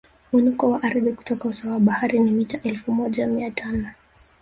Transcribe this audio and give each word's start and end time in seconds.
Mwinuko 0.31 0.69
wa 0.71 0.83
ardhi 0.83 1.13
kutoka 1.13 1.49
usawa 1.49 1.73
wa 1.73 1.79
bahari 1.79 2.19
ni 2.19 2.31
mita 2.31 2.61
elfu 2.63 2.91
moja 2.91 3.27
mia 3.27 3.51
tano 3.51 3.89